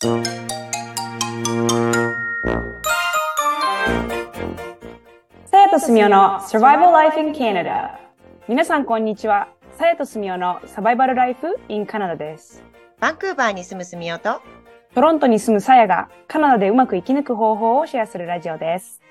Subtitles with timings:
[0.00, 0.08] さ
[5.58, 7.98] やとすみおの Survival Life in Canada
[8.48, 9.48] 皆さんこんにちは。
[9.76, 12.64] さやとすみおのサバイバルライフ in カナダです。
[12.98, 14.40] バンクーバーに住むすみおと。
[14.94, 19.02] トロントに住むさやがカナダでうまく生き抜く方法をシェアするラジオです。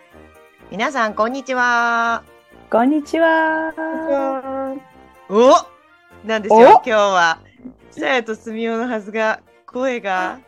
[0.71, 2.23] 皆さんこんにちは。
[2.71, 4.75] こんにちは。
[5.29, 5.51] お
[6.27, 7.37] なんでしょうお今日は。
[7.91, 10.39] さやとすみおのはずが声が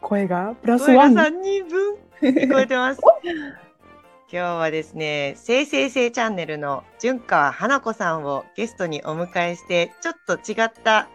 [0.00, 3.00] 声がプラス声がワン3人分 聞こえてます
[4.32, 11.08] 今日はですね、生成性チャンネルの純川花子さんをゲストにお迎えして、ちょっと違った、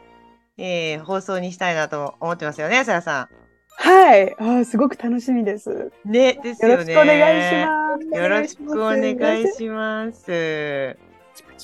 [0.58, 3.30] えー放送にしたいなと思ってますよね、さやさ
[3.78, 6.12] はいあーすごく楽しみですよん。
[6.12, 6.76] ね、ですよね。
[6.76, 10.32] ろしくお願いしますよろしくお願いします。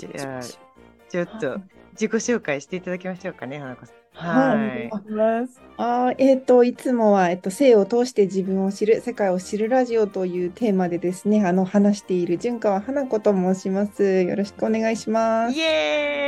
[0.10, 0.42] じゃあ、
[1.10, 1.60] ちょっと
[1.92, 4.01] 自己紹介していただきましょうかね、花子さん。
[4.14, 4.90] はい。
[5.78, 14.22] あーえっ、と、いつもは、えっと、性を通して自分を知る、世界を知るラジオというテーマでですね、あの、話している純川花子と申します。
[14.24, 15.56] よろしくお願いします。
[15.56, 15.66] イイエ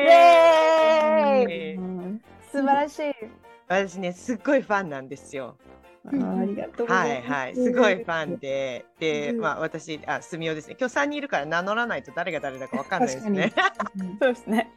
[0.09, 3.42] エーイうん素晴らしい
[3.73, 5.57] 私ね、すっごいファンなんですよ。
[6.05, 7.31] あーありがとうござはいいます。
[7.31, 10.75] はい、すごいファンで、で、うんまあ私、あ、すみおですね。
[10.77, 13.53] 今日3人いるから名乗らないと誰が誰だかわかんないですね。
[14.21, 14.73] そうですね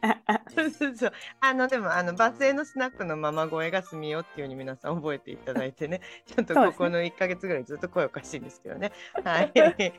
[0.55, 1.11] そうそうそう。
[1.41, 8.93] あの、でも、あの、バスへのスナックのママ声がすみおっていうふうに皆さん覚えていただいてね、 ちょっとここの1ヶ月ぐらいずっと声おかしいんですけどね。
[9.23, 9.51] はい。
[9.53, 9.93] で、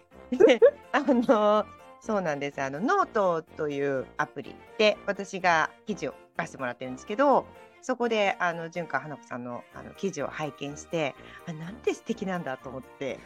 [0.93, 1.67] あの、
[2.01, 2.63] そうなんです。
[2.63, 7.45] あの、ノートというアプリで私が記事を出してもらってるんですけど、
[7.89, 11.15] そこで、あの、純川花子さんのあの記事を拝見して、
[11.47, 13.19] あ、なんて素敵なんだと思って、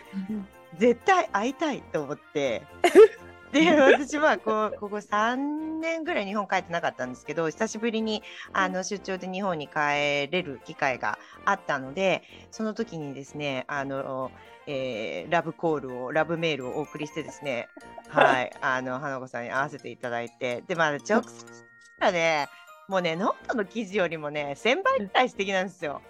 [0.79, 2.63] 絶対会いたいと思って。
[3.51, 14.31] で、私はこう、ここ3年ぐらい日本帰ってなかったんですけど、久しぶりにあの出張で日本に帰れる機会があったので、その時にですね、あの、
[14.69, 17.69] えーラブコールを、ラブメールをお送りしてですね、
[18.07, 21.73] はい、あの、花子さんに会わせていただいて、で、まあ、直接
[22.13, 22.49] ね、
[22.89, 26.01] もうね、ノートの記事よりもね、1000倍くらい素敵なんですよ。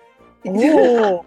[0.45, 0.51] お
[1.19, 1.25] お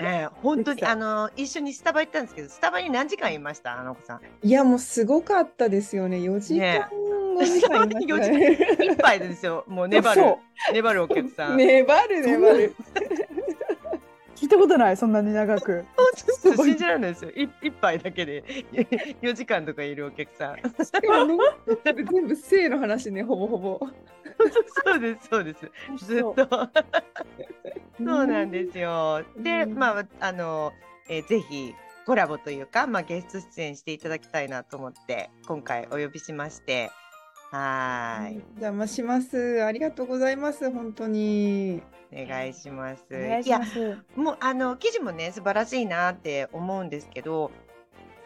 [0.00, 3.70] ええ本当に、あの、一緒にスタバ行ったんですけど、スタバに何時間いました？
[3.70, 4.20] 花子さん。
[4.42, 6.18] いや、もうすごかったですよね。
[6.18, 8.58] 4時ね間、5時間いました4時ね。
[8.92, 10.38] 一杯でですよ、もう粘るそ、
[10.72, 11.56] 粘るお客さん。
[11.56, 12.74] 粘る粘る。
[14.34, 17.30] 聞いたことないそんなに長くちょっと信じられないですよ。
[17.30, 18.44] い一杯だけで
[19.22, 20.56] 4時間とかいるお客さん。
[22.12, 23.80] 全部性の話ね、ほぼほぼ。
[24.84, 25.70] そうです、そうです。
[26.04, 26.34] ずっと。
[27.98, 29.22] そうなんですよ。
[29.36, 30.72] で、うんまあ、あの、
[31.08, 31.74] えーぜひ
[32.04, 36.90] コラボというか、まあ、ゲスト出演していただきたいなと思って、今回お呼びしまして。
[37.50, 38.30] はーい。
[38.30, 39.64] お邪魔します。
[39.64, 40.70] ありがとうございます。
[40.70, 41.82] 本当に。
[42.12, 43.02] お願いします。
[43.40, 47.50] いしやますもうあの記事もね素晴らしいなって思うんですけど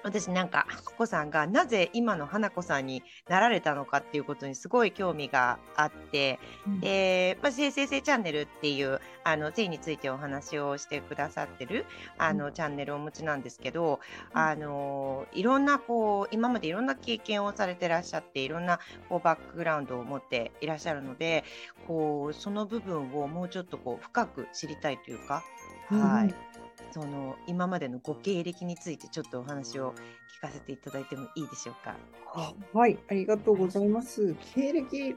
[0.02, 6.80] 私なんか花子さんがなぜ今の花子さんになられたのかっていうことにすごい興味があって、うん。
[6.80, 11.86] で、まあ、生成性チャンネルっていうあの性についてお話をしてくださってる
[12.18, 14.00] あの、チャンネルをお持ちなんですけど、
[14.32, 21.44] あのいろんなこう今までいろんな経験をされてらっしゃっていろんなこうバックグラウンドを持っていらっしゃるので
[21.86, 25.44] こうその部分をもうちょっとこう深く知りたいというか、
[25.90, 26.28] はうん。
[26.28, 26.34] い、
[26.92, 29.94] その今までのご経歴についてちょっとお話を
[30.38, 31.96] 聞かせていただいてもいいでしょうか？
[32.72, 34.34] はい、ありがとうございます。
[34.54, 35.16] 経歴、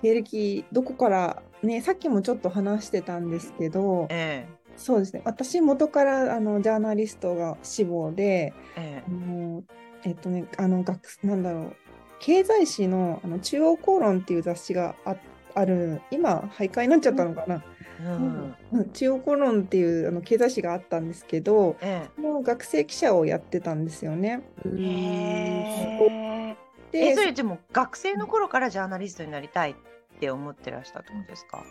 [0.00, 4.46] 経歴、どこから、ね、さっきもちょっと話してたんですけど、え
[4.76, 9.62] そうですね、私、元からあのジャーナリストが志望で、ええあの
[10.04, 11.76] えっとね、あの学なんだろう、
[12.20, 15.16] 経済誌のあの中央公論っていう雑誌があ
[15.54, 17.62] ある、今、廃刊になっちゃったのかな。
[18.02, 18.54] えうん。
[18.72, 24.42] うん、中央公論っていうあの経済誌があったんですけど、えその学生記者をやってたんですよね。
[24.66, 26.06] えへ
[26.50, 26.56] え
[26.92, 29.74] でえそれでも学生の頃からジャーナリストになりたいっ
[30.20, 31.64] て思ってらしたってことですか、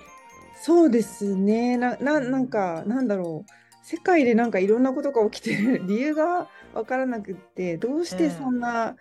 [0.62, 1.78] そうですね。
[1.78, 3.52] な、な、なんか、なんだろう。
[3.84, 8.96] 世界でなんかいろんなことが起きてる理由がわからなくって、どうしてそんな、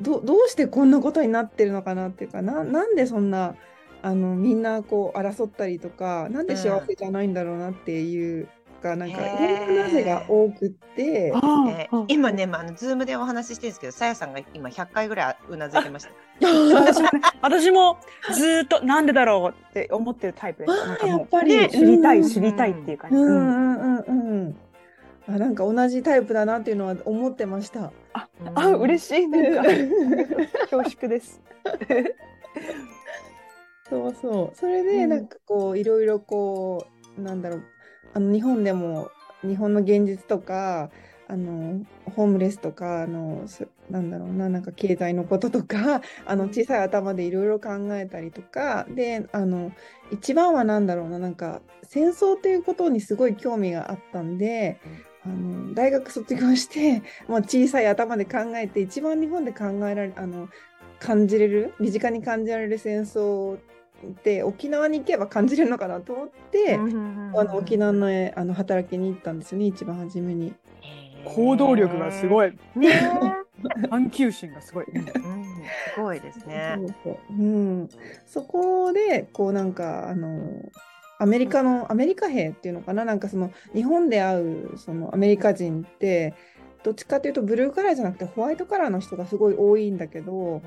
[0.00, 3.54] ど、どうしてこんなことになってるのかなっていうか、な、なんでそんな、
[4.04, 8.48] あの、みんなこう争ったりとか、なんで幸せじゃないんだろうなっていう
[8.82, 11.32] か、なんか、いろんななぜが多くって、
[12.08, 16.10] 今ね、まあ、あのズームでお話ししてるんですけどさやさんが今100回ぐらいうなずいてました。
[16.44, 17.96] 私もね私も
[18.34, 20.68] ずーっとなんでだろうって思ってるタイプで
[21.00, 21.06] す。
[21.06, 23.16] やっぱりね知りたいうん知りたいっていう感じ。
[23.16, 24.12] うんうんう
[24.48, 24.56] ん。
[25.26, 27.90] あ、なんか同じタイプだなっていうのは思ってました。
[28.12, 29.62] あ嬉しいなんか
[30.70, 31.40] 恐縮です。
[33.88, 34.56] そうそう。
[34.56, 36.86] それで、うんなんかこう、いろいろこ
[37.18, 37.64] う、なんだろう、
[38.14, 39.10] あの、日本でも
[39.42, 40.90] 日本の現実とか
[41.28, 41.84] あの
[42.16, 49.72] ホームレスとかあのすなんだろうななんか経済のこととか あの小さい頭でいろいろ考えたりとかであの
[50.10, 54.78] 一番は何だろうななんか戦争ということにすごい興味があったんで。
[55.26, 60.50] あの大学卒業して もう小さい頭で考えて一番日本で考えられあの
[61.00, 63.56] 感じれる身近に感じられる戦争
[64.06, 70.54] って沖縄に行けば感じれるのかなと思って、あの沖縄のえあの働きに行ったんですよね一番初めに。
[71.24, 72.52] 行動力がすごい。
[73.88, 74.86] 探求心がすごい。
[74.94, 75.12] え、うん、す
[75.96, 76.76] ごいですね。
[76.76, 77.42] そうそうう。
[77.42, 77.88] ん、
[78.26, 80.38] そこでこうなんかあの
[81.18, 83.06] アメリカのアメリカ兵っていうのかな？
[83.06, 86.34] なんかその日本で会うそのアメリカ人って
[86.82, 90.60] どっちかというとブルーカラーじゃなくてホワイトカラーの人がすごい多いんだけど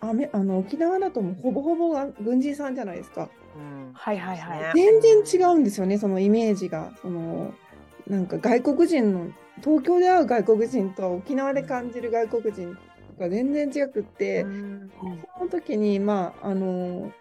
[0.00, 3.28] アメあの沖縄だともうほぼほぼが軍人さんじゃないですか。
[3.56, 4.60] うんはいはいはい。
[4.60, 6.92] ね全然違うんですよねそのイメージが。
[7.02, 7.52] その
[8.06, 12.78] なんか外国人の東京で会う外国人と沖縄で感じる外国人
[13.18, 14.42] が全然違くって。
[14.42, 14.90] うん
[15.38, 17.12] その時に、まあ、あの、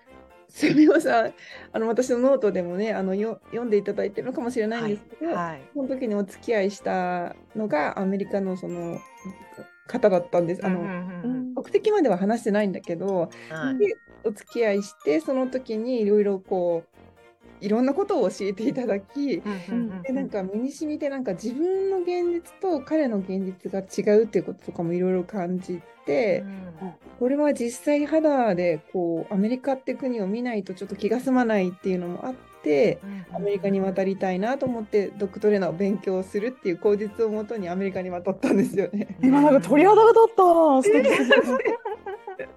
[0.50, 1.34] すみません、
[1.72, 5.62] あの、私のノートでもね、あの、よ読んでいただいてるのかもしれないんですけど、はい。
[5.74, 9.00] その時にお付き合いしたのがアメリカのその
[9.88, 10.66] 方だったんです。
[10.66, 13.78] あの、うんうんうん目的までは話してないんだけど、はい。
[13.80, 16.98] でお付き合いして、その時にいろいろこう、
[17.66, 26.44] いろんなことを教えていただき、うんでなんか身に染みてなんか自分の現実と彼の現実が違うっていうこととかもいろいろ感じて、
[27.20, 32.47] これは実際肌でこうアメリカって国を見ないとちょっと気が済まないっていうのもあって
[33.34, 39.18] アメリカに渡りたいなと思ってドッグトレーナーを勉強するっていう口実をもとにアメリカに渡ったんですよね。
[39.22, 40.44] 今なんか鳥肌が立った。
[40.84, 41.32] 素敵す。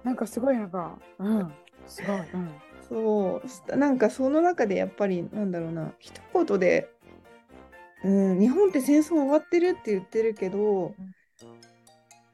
[0.03, 1.53] なんかすごいなんか、うん、
[1.87, 2.17] すごい。
[2.33, 2.49] うん。
[2.91, 3.41] そ
[3.71, 6.89] うなんかその中でやっぱりなんだろうな一言で、
[8.03, 10.93] うん、日本って戦争終わってるって言ってるけど、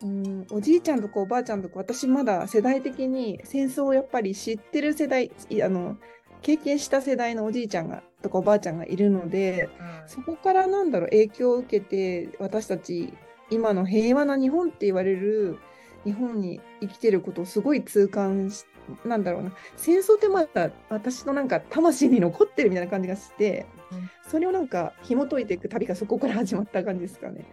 [0.01, 5.97] うん、おじいちゃんとかおばあちゃんとか私まだ世代的に戦争をやっぱり知ってる世代いあの
[6.41, 9.69] 経験した世代のおじいちゃんがとかおばあちゃんがいるので
[10.05, 13.13] そこからなんだろう影響を受けて私たち
[13.49, 15.57] 今の平和な日本って言われる
[16.03, 18.65] 日本に生きてることをすごい痛感し
[19.05, 23.65] なんだろうな戦争ってまだ私のなんか魂に残ってるみたいな感じがして
[24.29, 27.45] それをなんか紐解いていく旅がそこから始まった感じですかね。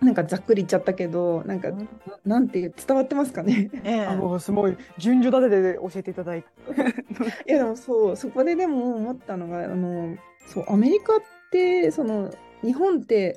[0.00, 1.86] なんかざっくり言っちゃったけどなんかな
[2.24, 3.70] なんていう伝わってますかね？
[3.82, 6.48] ええあのすごい順序立てて教えていただいて。
[7.48, 10.16] いやでもそうそこででも思ったのがあの
[10.46, 11.18] そうアメリカっ
[11.50, 12.30] てその
[12.62, 13.36] 日本って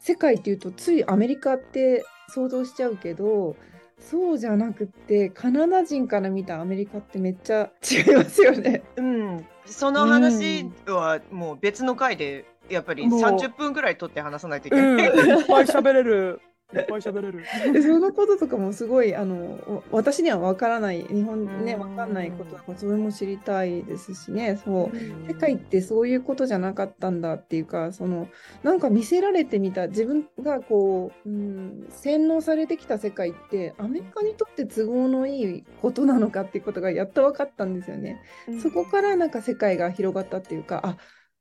[0.00, 3.56] 世界っていうとついアメリカって想像しちゃうけど
[4.00, 8.82] そうじゃなくってカナダ人から見たアメリカってめっちゃ違いますよね。
[8.96, 13.20] うん、その話はもう別の回でやっぱりもう。
[13.20, 15.06] 30分ぐらい取って話さないといけうん、ない。
[15.08, 16.40] いっぱい喋れる。
[16.74, 17.44] いっぱい喋れる。
[17.72, 21.02] でそのこととかもすごいあのわ私には分からない。
[21.02, 21.80] 日本ねうん。
[21.80, 24.60] 分かんないことだからそれも知りたいですしね。
[24.62, 25.26] そう。
[25.26, 28.28] 世界ってそういうことじゃなかったんだっていうかその
[28.62, 29.88] なんか見せられてみた。
[29.88, 38.20] 自分がこう、うん、洗脳されてきた世界ってアメリカにとって都合のいいことなのかっていうことがやっと分かったんですよね。
[38.62, 40.98] そこからなんか世界が広がったっていうかあ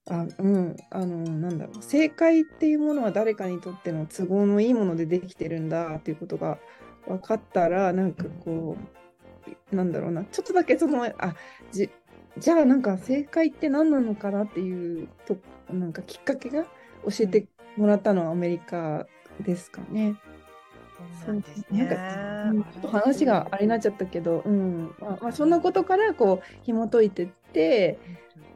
[0.09, 6.57] あうんあのなんだろう正解っていうものは誰かにとっての都合のいいものでできてるんだっていうことが
[7.05, 8.77] 分かったらなんかこ
[9.71, 11.35] うなんだろうなちょっとだけそのあ
[11.71, 11.89] じ
[12.37, 15.37] じゃあなんか正解って何なのかなっていうと
[15.71, 16.69] なんかきっかけが教
[17.21, 19.07] えてもらったのはアメリカ
[19.41, 20.15] ですかね。
[21.25, 21.95] そうですなんね。
[21.95, 21.95] か、
[22.49, 27.99] うんちょっと話があれになっちゃったけど、うんまあまあ、そんなことからこう紐解いてって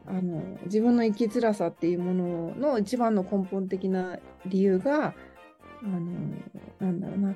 [0.06, 5.14] あの自分の生きづらさっていうものの一番の根本的な理由が
[5.82, 6.00] あの
[6.80, 7.34] なんだろうな、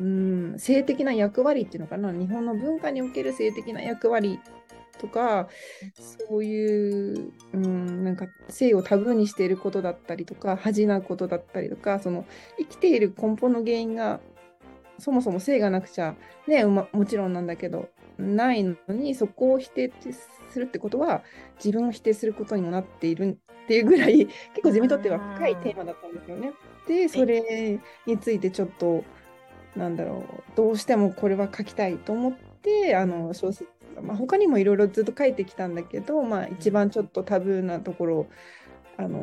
[0.00, 2.12] うん、性的な役割っていうのかな。
[2.12, 4.38] 日本の文化における性的な役割
[4.98, 5.48] とか
[5.94, 12.24] そういう、うん、なんか性をタブーにしていることだったりとか恥じなことだったりとかその
[12.58, 14.20] 生きている根本の原因が
[14.98, 16.14] そもそも性がなくちゃ、
[16.46, 19.92] ねまもちろんなんだけどないのにそこを否定
[20.50, 21.22] するってことは
[21.62, 26.52] 自分を否定することにもなっているっていうぐらい 結構自分にとっては深いテーマだったんですよね。
[26.86, 29.04] でそれについてちょっと
[29.76, 32.32] なんだろうどうしてもこれは書きたいと思っ
[32.62, 33.68] てあの小説、
[34.00, 38.26] まあ、他にもいろいろずっと書いてきたんだけど、まあ、一番ちょっとタブーなところを
[38.96, 39.20] あの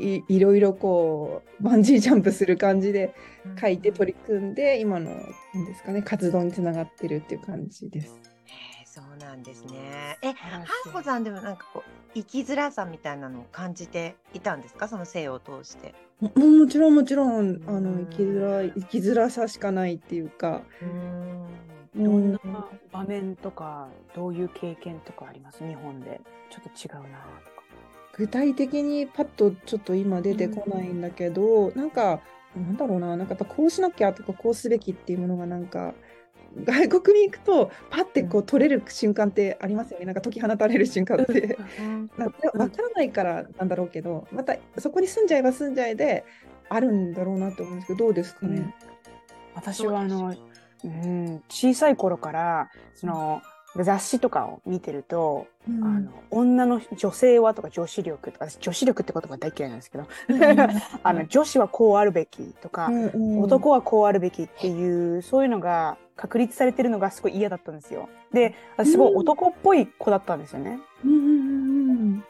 [0.00, 3.14] いいろいろこうバンジージャンプする感じで
[3.60, 8.18] 書いて取り組んで今のなんですかね活動につながってるっていう感じです。
[8.24, 8.30] えー
[8.92, 10.18] そうななんですね。
[10.20, 14.88] え、ハンコさんでもなんかこう生きづらさみたいなのを感じていたんですか？
[14.88, 15.94] その性を通して。
[16.20, 20.84] ももちろんもちろんあうんの生きづらい生きづらさしかないっていうか、う
[22.00, 22.04] ん。
[22.04, 22.54] どんなうん
[22.90, 25.64] 場面とか、どういう経験とかあります？
[25.64, 26.20] 日本で。
[26.50, 27.59] ちょっと違うなとか。
[28.20, 32.20] 具体的にパッとちょっと今出てこないんだけど、なんか
[32.54, 35.94] なんだろうななんかやっぱこうしなきゃとかこうすべきっていうものがなんか
[36.64, 41.56] 外国に行くとパッてこう取れる瞬間ってありますよねなんか解き放たれる瞬間って。
[42.18, 46.26] なんか分からないからなんだろうけどまたそこに住んじゃえば住んじゃえで
[46.68, 48.74] あるんだろうなと思うんですけどどうですかね？
[49.54, 50.34] 私はあの、
[50.84, 53.42] うん、小さい頃から、その、
[53.76, 55.84] 雑誌とかを見てると、うん。
[55.84, 60.06] あの、女の、女性はとか女子力とか、私女子力って言葉大嫌いなんですけど、
[61.02, 63.42] あの、女子はこうあるべきとか、うんうん。
[63.42, 68.08] 男はこうあるべきっていう、そういうのが確立されてるのがすごい嫌だったんですよ。
[68.32, 70.80] で、私すごい男っぽい子だったんですよね。
[71.04, 71.26] うんうんう
[72.16, 72.24] ん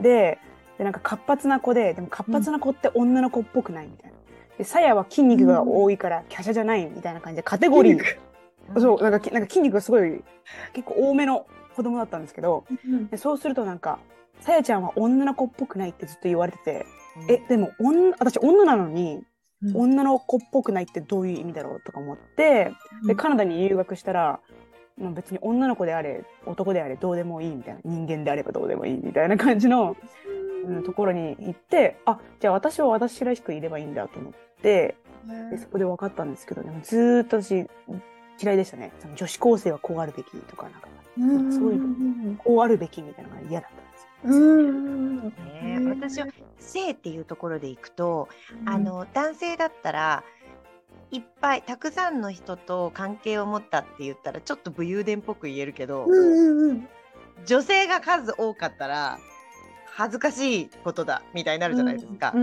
[0.00, 0.38] で、
[0.78, 4.16] で、なんか活発な子で、でも活発な子って女の子っぽくないみたいな。
[4.58, 8.16] で、さやは筋肉が多いから華奢じゃないみたいな感じでカテゴリー、
[8.78, 10.22] そう、なんかきなんか筋肉がすごい
[10.72, 13.98] 結構多めの子供だったんですけど、うんでそうするとなんか、
[14.40, 17.30] さやちゃんは女の子っぽくないってずっと言われてて、うん。
[17.30, 19.22] え、でも女、私女なのに、
[19.62, 19.76] うん。
[19.76, 22.72] 女の子っぽくないってどういう意味だろうとか思って、
[23.06, 24.40] で、カナダに留学したら、
[24.98, 29.96] まあ、別に女の子であれ、男であれ、どうでもいいみたいな、人間であればどうでもいいみたいな感じの、
[30.66, 34.32] うん、ところに行って、あ、じゃあ私は私らしくいればいいんだと思っ
[34.62, 34.96] て、
[35.50, 37.66] でそこで分かったんですけど、でもずーっと私、
[38.40, 38.92] 嫌いでしたね。
[39.00, 40.88] その女子高生はこうあるべきとか、なんか、
[41.18, 41.52] うん。
[41.52, 44.44] そういうこうあるべきみたいなのが嫌だったんですよ。
[44.44, 45.28] うん。
[45.28, 45.80] ね。
[45.88, 46.26] 私は
[46.58, 48.28] 性っていうところでいくと、
[48.64, 50.24] あの男性だったら
[51.10, 56.12] いっぱいたくさんの人と関係を持ったって言ったらちょっと武勇伝っぽく言えるけど、うん。
[56.12, 56.70] うん。
[56.70, 56.88] うん。
[57.44, 59.18] 女性が数多かったら
[59.86, 62.34] 恥ずかしいことだみたいになるじゃないですか。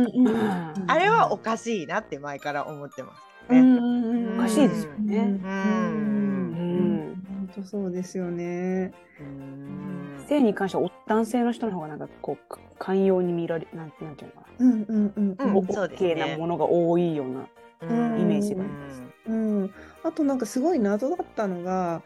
[0.88, 3.33] あれはおかしいなって前から思ってます。
[3.50, 4.38] ね。
[4.38, 5.18] おかしいですよね。
[5.18, 7.24] うん。
[7.28, 8.92] 本当そうですよね。
[9.20, 10.26] うん。
[10.28, 12.00] 性に関してはお男性の人の方がなん。
[12.00, 13.94] かこう、寛容に見られ、なん。
[14.02, 14.16] なん。
[14.16, 14.72] ていうのかうん。
[14.72, 15.14] うん。
[15.16, 15.36] うん。
[15.38, 15.54] うん。
[15.54, 17.48] な、おそうですね OK なものが多いような。
[17.82, 18.22] うん。
[18.22, 19.72] イメージがありますうん、
[20.04, 20.38] あとなん。
[20.38, 22.02] かすごい謎だったのが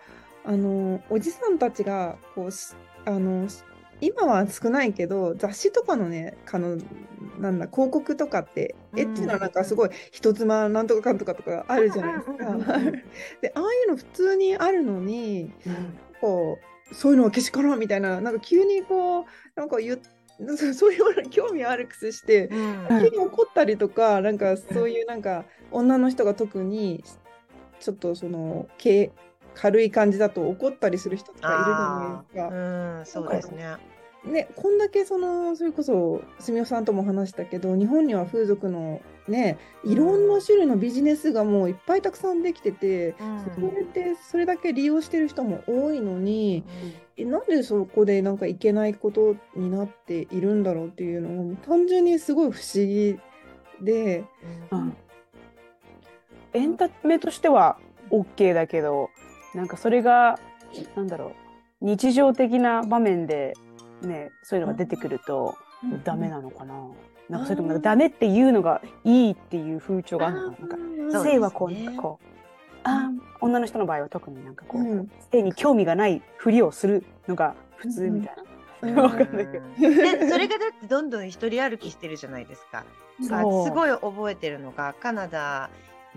[0.46, 1.58] あのおじさん。
[1.58, 2.76] たちがこうし
[3.06, 3.48] あの
[4.02, 6.78] 今は少ないけど雑誌とかのねあの
[7.40, 9.00] なんだ広告とかってうん。
[9.00, 12.34] エッチななんかすごい人妻なんとかかんとかとかあるじゃないですか。
[12.34, 12.56] うん。
[12.56, 12.58] うん。
[12.58, 12.86] うん。
[12.86, 12.92] うん。
[13.42, 15.52] でああいうの普通にあるのに
[16.22, 16.60] こ
[16.92, 19.26] うそういうのはけしからんみたいななんか急にこう
[19.56, 20.00] なんか言っ
[20.56, 23.00] そそういう興味あるくせしてうん。
[23.00, 27.04] 急に怒ったりとか、なんかそういうなんか女の人が特に
[27.80, 29.12] ちょっとその軽
[29.56, 32.47] 軽い感じだと怒ったりする人とかいるじゃないですか。
[33.20, 33.78] うん、そうですね。
[34.26, 43.16] ね、こんだけそのそれこそ住代さんとも話したけど日本には風俗のねいろんな種類のビジネスがもういっぱいたくさんできてて、
[43.56, 46.66] それってそれだけ利用してる人も多いのに
[47.16, 53.20] えなんでそこでなんかいけないことになっているんだろうっていうのを単純にすごい不思議
[53.82, 54.24] で。
[54.72, 54.98] うん。
[56.54, 57.78] エンタメとしては
[58.10, 59.10] OK だけど、
[59.54, 60.40] なんかそれが、
[60.96, 61.47] なんだろう、
[61.82, 63.54] 日常的な場面で
[64.02, 65.56] ね、そういうのが出てくると
[66.04, 66.76] ダメなのかな。
[67.30, 70.78] なんかそれともダメっていうのがいいっていう風潮があるのかな。
[70.78, 72.26] なんか性はこう、なんかこう、
[72.84, 78.44] あー女の人の場合は特になんかこう、うん性に興味がないふりをするのが普通みたいな。
[78.44, 78.48] うん
[78.96, 79.66] わかんないけど。
[79.80, 82.86] でそれがだってどんどん一人歩きしてるじゃないですか。
[83.22, 85.72] すごい覚えてるのがカナダ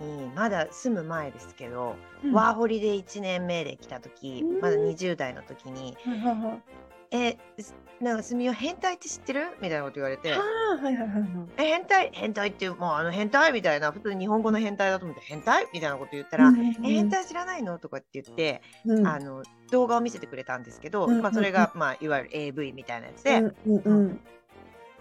[0.07, 6.63] にまだ住む前ですけど、うんワーホリで1年目で来た時、うんまだ20代の時にはいはいはい
[7.13, 11.29] 「えすなんかすみお変態って知ってる?」みたいなこと言われてあーはいはいはい
[11.59, 12.11] 「え変態？
[12.13, 23.39] 変態ってもうあの変態?」みたいな普通に日本語の変態だと思って「変態?」みたいなこと言ったら「うんうんうんえ変態知らないの?」とかって言って、うんあの動画を見せてくれたんですけど、うんうんうんまあ、それが、まあ、いわゆる AV みたいなやつで。
[23.39, 24.21] うんうんうん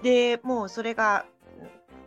[0.01, 1.25] でもうそれが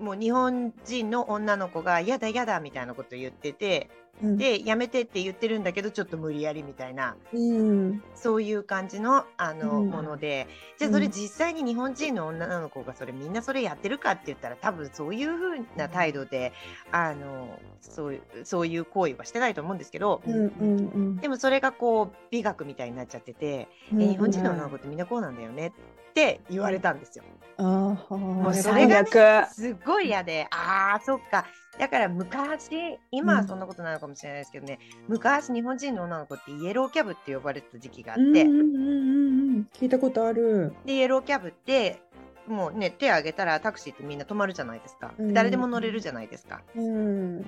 [0.00, 3.90] もう日本人の女の子が「やだやだ」みたいなこと言ってて
[4.22, 10.46] うんで「やめて」って言ってるんだけどちょっと無理やりみたいなうんそういう感じのあの、うんもので
[10.78, 16.52] じゃあそれ実際に日本人の女の子がそれみんなそれやってるかって言ったら多分そういう風な態度で
[16.90, 20.22] あのそういうそういう行為はしてないと思うんですけど。
[20.26, 25.72] うんうんうんでもそれがこう美学みたいになっちゃってて、うんえ日本人の女の子ってみんなこうなんだよねっ
[26.14, 27.24] て言われたんですよ。
[27.58, 29.48] あーはーもうそれがね。
[29.52, 31.46] すっごい嫌で、ああ、そっか。
[31.82, 39.68] だから昔今はそんなことないのかもしれないですけどね、昔日本人の女の子ってイエローキャブって呼ばれてた時期があって、うんうんうんうん。
[39.72, 40.72] 聞いたことある。
[40.86, 42.00] でイエローキャブって
[42.46, 45.34] もうね手挙げたらタクシーってみんな止まるじゃないですか、うん。
[45.34, 46.62] 誰でも乗れるじゃないですか。
[46.76, 47.42] うん。
[47.42, 47.46] だ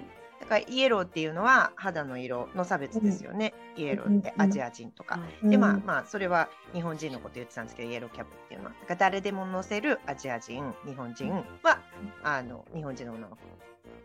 [0.49, 5.51] からイエローっていうのは肌の色の差別ですよね、イエローってアジア人とか、うん。
[5.51, 8.73] でまあまあそれは日本人のこと言ってたんですけどイエローキャブっていうのは。
[8.73, 11.31] だから誰でも乗せるアジア人日本人
[11.63, 11.79] は
[12.25, 13.43] あの日本人の女の子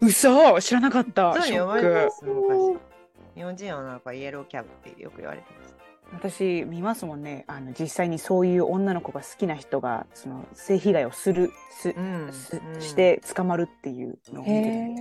[0.01, 1.33] 嘘知らなかった。
[1.33, 2.11] そうショ呼ばれてま。
[2.11, 2.79] す昔
[3.35, 5.75] 日本人の女の子はイエローキャブってよく言われてます
[6.11, 7.45] 私見ますもんね。
[7.47, 14.95] あの実際にそういう女の子が好きな人がその性被害をするすうんすうんして捕まるっていうのを見てるん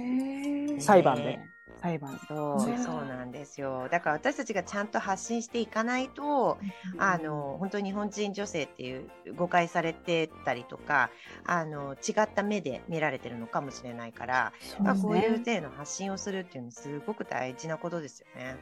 [0.66, 0.80] でへえ。
[0.80, 1.46] 裁判でね
[1.82, 3.88] 裁判そうじゃあそうなんですよ。
[3.90, 6.58] だから私たちがちゃんと発信していかないと
[6.98, 11.10] あの本当に日本人女性っていう誤解されてたりとか
[11.44, 18.56] あの違った目で見られてるのかもしれないから、まあ、こういう性の発信をするっていうのはすごく大事なことですよね。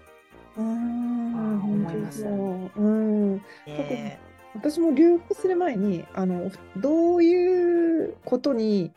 [0.56, 1.60] うん。
[1.62, 2.24] 思います。
[2.24, 2.28] う。
[2.28, 3.36] ん。
[3.66, 4.20] ね
[4.54, 8.90] 私も留学する前にあのどういうことに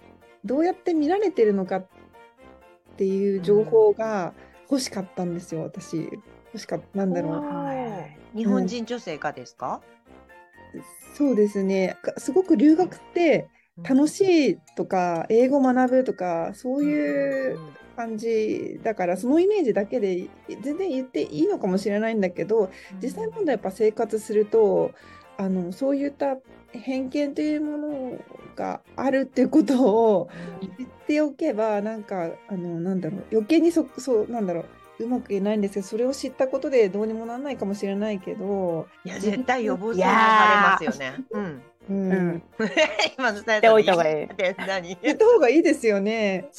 [0.46, 1.86] どうやって見られてるのかっ
[3.00, 4.34] ていう情報が
[4.70, 6.10] 欲しかったんですよ、私。
[6.48, 8.38] 欲しかったなんだろう。
[8.38, 9.82] 日本人女性がですか、
[11.16, 11.98] そうですね。
[12.02, 13.48] かすごく留学って
[13.84, 17.60] 楽しいとか英語学ぶとかそういう
[17.96, 20.28] 感じだからそのイメージだけで
[20.62, 22.70] 全然言っていいのかもしれないんだけど
[23.02, 24.92] 実際問題やっぱ生活すると
[25.38, 26.38] あのそういった
[26.72, 28.18] 偏見というもの
[28.56, 30.30] があるっていうことを
[30.78, 34.62] 言っておけばなんかあのなんだろう余計にそそうなんだろ
[35.00, 41.24] ううまく言えないんですけどそれを知ったことでどうにもならないかもしれないけど、いや絶対予防線が張れますよね。
[41.32, 41.44] うん。
[41.44, 42.44] うんうん
[43.18, 44.28] 今の伝ておいた方がいい？
[45.02, 46.50] 言った方がいいですよね。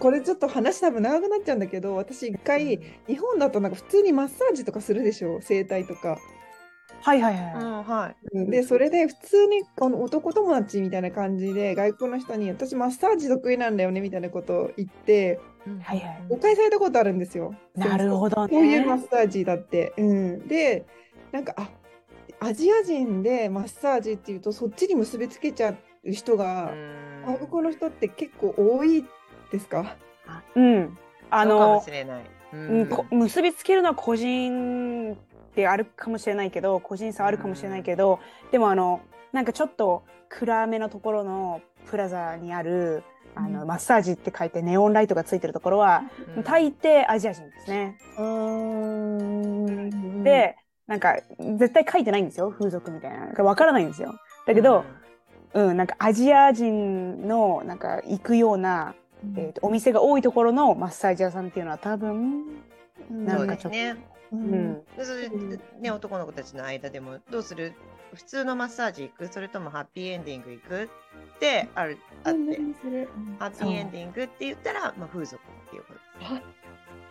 [0.00, 5.40] これちょっと話多分長くなっちゃうんだけど私一回日本だとなんか普通にマッサージとかするでしょ？
[5.42, 6.18] 整体とか。
[7.06, 8.50] はいはいうんははい。
[8.50, 17.54] でそれで普通にこの男友達みたいな感じで外国の人に「私マッサージ得意なんだよね」みたいなことを言ってうんはいはい誤解されたことあるんですよ。
[17.76, 17.78] い。
[17.78, 18.50] なるほどね。
[18.52, 19.92] こういうマッサージだって。
[19.96, 20.84] うん、で
[21.30, 21.68] なんかあ
[22.40, 26.72] アジア人でマッサージっていうとそっちに結びつけちゃう人が
[27.24, 29.04] 外国の人って結構多い
[29.52, 29.96] ですか？
[30.56, 30.98] うん。
[31.30, 32.24] ああのかものしれない。
[32.52, 35.16] ううんこ結びつけるのは個人
[35.56, 38.20] であるかもしれないけど個人差あるかもしれないけど、
[38.52, 39.00] でもあの
[39.32, 43.02] なんかちょっと暗めのところのプラザにある
[43.34, 46.02] あの、うんマッサージって書いてネオンライトがついてるところは、
[46.36, 47.98] うん大抵アジア人ですね。
[48.18, 48.24] うー
[50.20, 53.44] んで、なんか絶対書いてないんですよ風俗みたいな。
[53.44, 54.14] わからないんですよ。
[54.46, 54.84] だけど、
[55.54, 58.94] うん、なんかアジア人のなんか行くような、
[59.36, 62.42] えーとお店が多いところのマッサージ屋さんっていうのは多分、うん
[63.10, 64.06] なそうんかちょっと、ですね。
[64.32, 64.42] ううん。
[64.42, 67.74] ん、でそれでね男の子たちの間でもどうする？
[68.14, 69.28] 普通のマッサージ行く？
[69.32, 70.82] それともハッピーエンディング行く？
[70.84, 72.38] ってあるあって。
[73.38, 76.44] ハッピーエンディングって言ったら、まあ、風俗っていうことで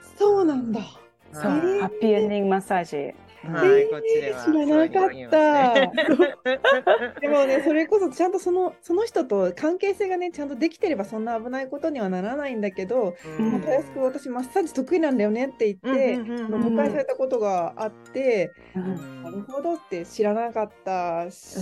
[0.07, 0.17] す。
[0.17, 0.81] そうなんだ。
[0.81, 3.15] ハッピーエンディングマッサージ。
[3.51, 7.19] はい、えーこっちでは知らなかった。
[7.19, 13.15] でもね、それこそちゃんとそのその人と関係性がね、ちゃんとできてればそんな危ないことにはならないんだけど、
[13.63, 21.57] たやすく私マッサージ得意なんだよねって言って、誤解されたことがあって、なるほどって知らなかったし、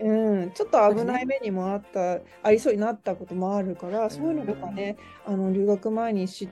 [0.00, 0.50] ううん。
[0.52, 6.48] ちょっと危ない目にもあった、ありそうになったこともあるから、そういうのとかね、あの留学前に知,、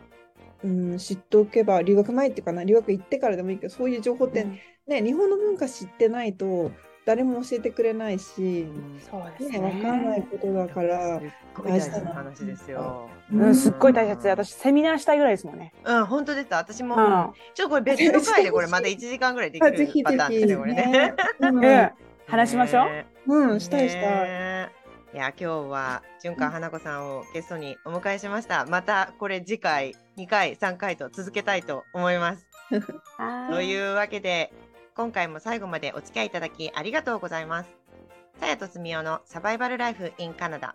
[0.64, 4.46] うん、知っておけば、留学前っていうかな、留学行ってからでもいいけど、そういう情報って、
[4.87, 6.73] ね、日本の文化知ってないと
[7.07, 8.66] 誰も教えてくれないし、
[9.11, 10.29] そうですね、わからないね。
[10.31, 11.20] ことだから
[11.64, 13.09] 大事な話ですよ。
[13.33, 15.73] うんうん、すっごい大切で、私セミナーしたいぐらいですもんね。
[15.85, 16.49] うん、本当です。
[16.51, 21.14] 私も、うんちょっとこれ別の回でこれまた1時間ぐらいできあぜひぜる パターンですひ、ね、これねね。
[21.40, 21.90] うんうん、
[22.27, 22.85] 話しましょう。
[22.87, 24.29] ねうん、したいしたい。
[24.29, 24.81] ね
[25.12, 28.64] いや今日は純川花子さんをゲストにお迎えしました。
[28.66, 32.46] またこれ次回2回3回と続けたいと思います。
[33.50, 33.62] とう。
[33.62, 34.52] いうわけで
[34.94, 37.70] 今回も最後までお付き合いいただきありがとうございます。
[38.38, 40.74] さやとすみおのサバイバルライフ in カナダ。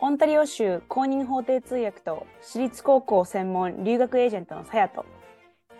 [0.00, 5.06] オンタリオ州公認法廷通訳と私立高校専門留学エージェントのさやと。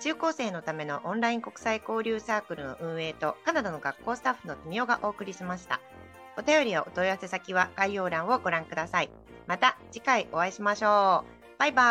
[0.01, 5.81] 中高生のためのオンライン国際交流サークルの運営とカナダの学校スタッフの富雄がお送りしました。
[6.39, 9.11] お便りやお問い合わせ先は概要欄をご覧ください。
[9.47, 11.38] また次回お会いしましょう。
[11.59, 11.83] バイバ